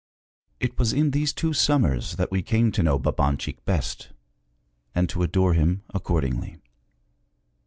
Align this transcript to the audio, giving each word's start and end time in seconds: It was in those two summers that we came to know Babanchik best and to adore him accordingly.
It 0.59 0.79
was 0.79 0.93
in 0.93 1.11
those 1.11 1.31
two 1.31 1.53
summers 1.53 2.15
that 2.15 2.31
we 2.31 2.41
came 2.41 2.71
to 2.71 2.81
know 2.81 2.97
Babanchik 2.97 3.63
best 3.65 4.09
and 4.95 5.07
to 5.09 5.21
adore 5.21 5.53
him 5.53 5.83
accordingly. 5.93 6.57